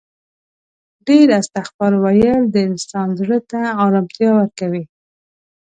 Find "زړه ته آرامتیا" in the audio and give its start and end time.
3.19-4.29